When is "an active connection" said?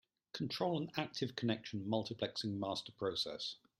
0.81-1.85